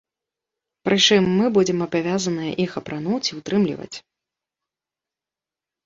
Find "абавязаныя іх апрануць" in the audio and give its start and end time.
1.87-3.23